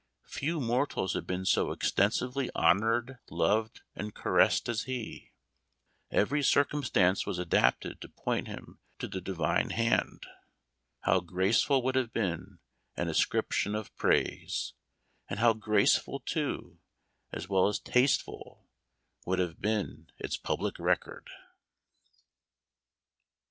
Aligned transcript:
Few 0.25 0.59
mortals 0.59 1.13
had 1.13 1.27
been 1.27 1.45
so 1.45 1.71
extensively 1.71 2.49
honored, 2.55 3.19
loved, 3.29 3.81
and 3.95 4.15
caressed 4.15 4.67
as 4.67 4.85
he. 4.85 5.31
Every 6.09 6.41
circumstance 6.41 7.27
was 7.27 7.37
adapted 7.37 8.01
to 8.01 8.09
point 8.09 8.47
him 8.47 8.79
to 8.97 9.07
the 9.07 9.21
divine 9.21 9.69
hand. 9.69 10.25
How 11.01 11.19
graceful 11.19 11.83
would 11.83 11.93
have 11.93 12.11
been 12.11 12.57
an 12.97 13.09
ascription 13.09 13.75
of 13.75 13.95
praise! 13.95 14.73
and 15.29 15.37
how 15.39 15.53
graceful, 15.53 16.19
too, 16.19 16.79
as 17.31 17.47
well 17.47 17.67
as 17.67 17.77
taste 17.77 18.23
ful, 18.23 18.67
would 19.27 19.37
have 19.37 19.61
been 19.61 20.09
its 20.17 20.35
public 20.35 20.79
record 20.79 21.29